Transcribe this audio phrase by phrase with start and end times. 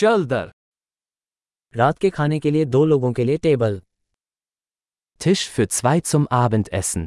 [0.00, 0.51] चल दर
[1.73, 3.81] रात के खाने के लिए दो लोगों के लिए table
[5.21, 7.05] Tisch für zwei zum Abendessen.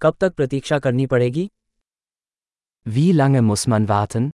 [0.00, 1.48] कब तक प्रतीक्षा करनी पड़ेगी
[2.86, 4.30] Wie lange muss man warten?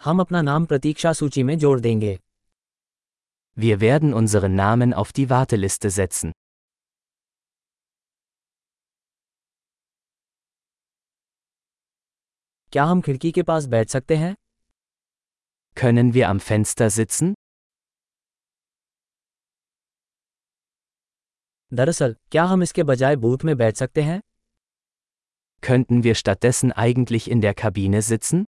[0.00, 2.18] हम अपना नाम प्रतीक्षा सूची में जोड़ देंगे
[3.56, 6.32] Wir werden unseren Namen auf die Warteliste setzen.
[12.73, 14.35] क्या हम खिड़की के पास बैठ सकते हैं
[15.77, 17.33] Können wir am Fenster sitzen?
[21.71, 24.19] दरअसल क्या हम इसके बजाय बूथ में बैठ सकते हैं
[25.63, 28.43] Könnten wir stattdessen eigentlich in der Kabine sitzen?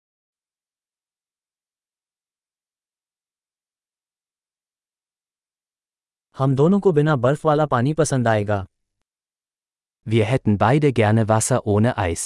[6.38, 8.66] हम दोनों को बिना बर्फ वाला पानी पसंद आएगा
[10.08, 12.24] Wir hätten beide gerne Wasser ohne Eis.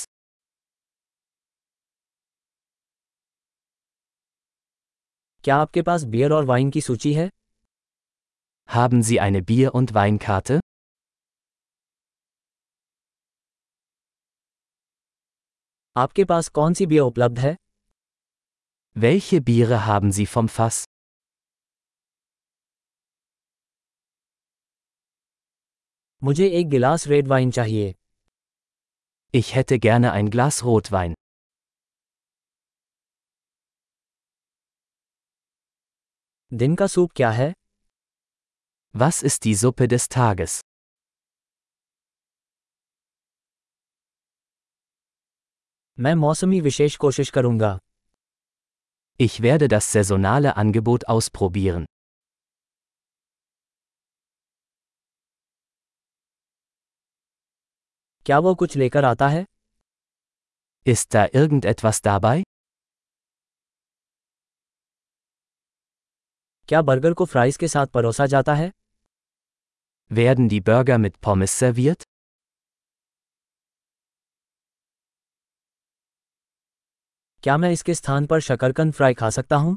[5.44, 7.30] क्या आपके पास बियर और वाइन की सूची है
[8.70, 10.60] Haben Sie eine Bier- und Weinkarte?
[15.96, 17.56] आपके पास कौन सी बियर उपलब्ध है
[18.96, 20.84] Welche Biere haben Sie vom Fass?
[26.22, 27.94] मुझे एक गिलास रेड वाइन चाहिए
[29.34, 31.14] Ich hätte gerne ein Glas Rotwein.
[36.54, 37.52] दिन का सूप क्या है
[38.96, 40.54] Was ist die Suppe des Tages?
[45.98, 47.78] मैं मौसमी विशेष कोशिश करूंगा
[49.20, 51.86] Ich werde das saisonale Angebot ausprobieren.
[58.26, 59.46] क्या वो कुछ लेकर आता है
[60.86, 62.38] Ist da irgendetwas dabei?
[66.69, 68.71] क्या बर्गर को फ्राइज के साथ परोसा जाता है
[70.11, 72.03] Werden die Burger mit Pommes serviert?
[77.43, 79.77] क्या मैं इसके स्थान पर शकरकंद फ्राई खा सकता हूँ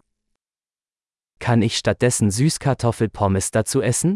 [1.42, 4.16] Kann ich stattdessen Süßkartoffelpommes dazu essen?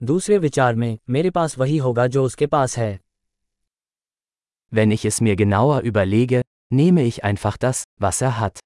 [0.00, 3.03] दूसरे विचार में मेरे पास वही होगा जो उसके पास है
[4.73, 8.59] Wenn ich es mir genauer überlege, nehme ich einfach das, was er hat.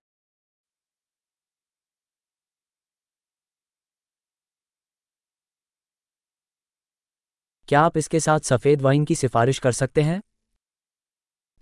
[7.68, 10.22] क्या आप इसके साथ सफ़ेद वाइन की सिफारिश कर सकते हैं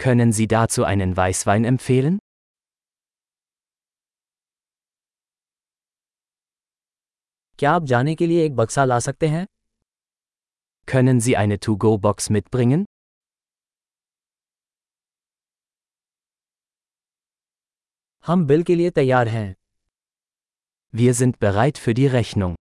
[0.04, 2.18] Können Sie dazu einen Weißwein empfehlen?
[7.60, 9.46] क्या आप जाने के लिए एक बक्सा ला सकते हैं
[10.92, 12.86] Können Sie eine To-Go-Box mitbringen?
[18.26, 19.54] हम बिल के लिए तैयार हैं
[20.94, 22.56] Wir sind bereit für die Rechnung.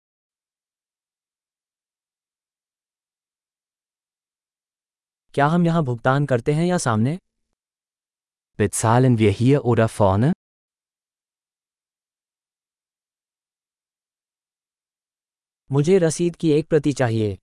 [5.34, 7.18] क्या हम यहाँ भुगतान करते हैं या सामने
[8.58, 10.32] Bezahlen wir hier oder vorne?
[15.70, 17.36] मुझे रसीद की एक प्रति चाहिए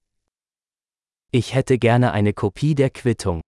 [1.34, 3.40] Ich hätte gerne eine Kopie der Quittung.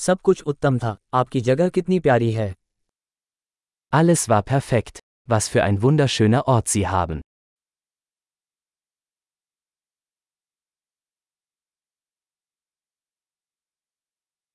[0.00, 2.54] सब कुछ उत्तम था आपकी जगह कितनी प्यारी है
[3.92, 4.98] Alles war perfekt.
[5.28, 7.20] Was für ein wunderschöner Ort Sie haben.